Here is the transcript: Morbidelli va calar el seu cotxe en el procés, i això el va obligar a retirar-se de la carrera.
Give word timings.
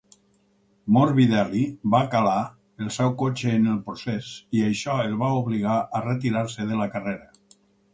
Morbidelli 0.95 1.65
va 1.97 1.99
calar 2.15 2.39
el 2.87 2.91
seu 2.97 3.13
cotxe 3.21 3.55
en 3.61 3.71
el 3.77 3.79
procés, 3.91 4.33
i 4.61 4.67
això 4.73 5.01
el 5.07 5.17
va 5.25 5.33
obligar 5.45 5.81
a 6.01 6.07
retirar-se 6.11 6.73
de 6.75 6.85
la 6.87 6.95
carrera. 6.99 7.35